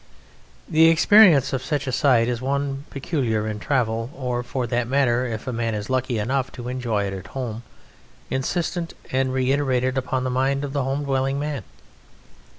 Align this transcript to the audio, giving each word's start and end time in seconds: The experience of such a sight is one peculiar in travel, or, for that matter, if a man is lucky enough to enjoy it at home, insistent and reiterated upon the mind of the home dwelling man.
The 0.67 0.87
experience 0.89 1.53
of 1.53 1.61
such 1.61 1.85
a 1.85 1.91
sight 1.91 2.27
is 2.27 2.41
one 2.41 2.85
peculiar 2.89 3.47
in 3.47 3.59
travel, 3.59 4.09
or, 4.15 4.41
for 4.41 4.65
that 4.65 4.87
matter, 4.87 5.27
if 5.27 5.45
a 5.45 5.53
man 5.53 5.75
is 5.75 5.91
lucky 5.91 6.17
enough 6.17 6.51
to 6.53 6.69
enjoy 6.69 7.03
it 7.05 7.13
at 7.13 7.27
home, 7.37 7.61
insistent 8.27 8.95
and 9.11 9.31
reiterated 9.31 9.99
upon 9.99 10.23
the 10.23 10.31
mind 10.31 10.63
of 10.63 10.73
the 10.73 10.83
home 10.83 11.03
dwelling 11.03 11.37
man. 11.37 11.63